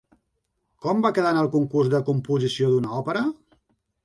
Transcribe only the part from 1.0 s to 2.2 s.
va quedar en el concurs de